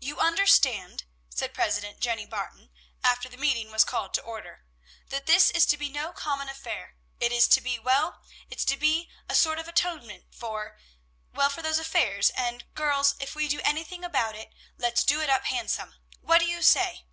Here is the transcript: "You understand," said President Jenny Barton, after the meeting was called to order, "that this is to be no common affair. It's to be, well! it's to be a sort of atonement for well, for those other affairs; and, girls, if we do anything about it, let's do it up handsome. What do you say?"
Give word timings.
"You 0.00 0.18
understand," 0.18 1.04
said 1.28 1.54
President 1.54 2.00
Jenny 2.00 2.26
Barton, 2.26 2.72
after 3.04 3.28
the 3.28 3.36
meeting 3.36 3.70
was 3.70 3.84
called 3.84 4.12
to 4.14 4.20
order, 4.20 4.64
"that 5.10 5.26
this 5.26 5.52
is 5.52 5.66
to 5.66 5.76
be 5.76 5.88
no 5.88 6.12
common 6.12 6.48
affair. 6.48 6.96
It's 7.20 7.46
to 7.46 7.60
be, 7.60 7.78
well! 7.78 8.24
it's 8.50 8.64
to 8.64 8.76
be 8.76 9.08
a 9.28 9.36
sort 9.36 9.60
of 9.60 9.68
atonement 9.68 10.34
for 10.34 10.80
well, 11.32 11.48
for 11.48 11.62
those 11.62 11.76
other 11.78 11.82
affairs; 11.82 12.30
and, 12.30 12.74
girls, 12.74 13.14
if 13.20 13.36
we 13.36 13.46
do 13.46 13.60
anything 13.62 14.02
about 14.02 14.34
it, 14.34 14.52
let's 14.78 15.04
do 15.04 15.20
it 15.20 15.30
up 15.30 15.44
handsome. 15.44 15.94
What 16.22 16.40
do 16.40 16.46
you 16.46 16.60
say?" 16.60 17.06